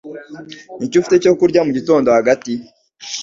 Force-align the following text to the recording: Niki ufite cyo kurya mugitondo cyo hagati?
Niki 0.77 0.95
ufite 1.01 1.15
cyo 1.23 1.33
kurya 1.39 1.65
mugitondo 1.67 2.07
cyo 2.09 2.15
hagati? 2.17 2.53